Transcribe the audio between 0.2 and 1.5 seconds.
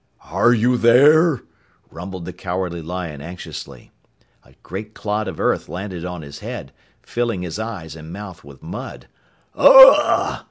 "Are you there?"